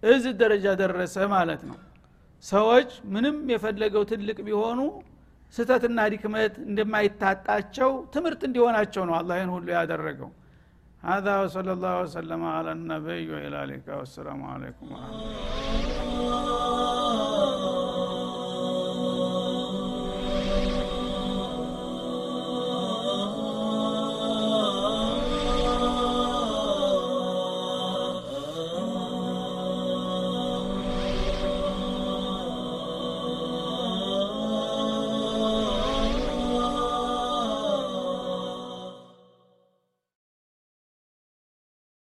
[0.02, 1.78] እዚህ ደረጃ ደረሰ ማለት ነው
[2.44, 4.80] ሰዎች ምንም የፈለገው ትልቅ ቢሆኑ
[5.54, 10.30] ስተትና ድክመት እንደማይታጣቸው ትምህርት እንዲሆናቸው ነው አላህ ይህን ሁሉ ያደረገው
[11.02, 16.09] هذا وصلى الله وسلم على النبي وإلى اللقاء والسلام عليكم ورحمة الله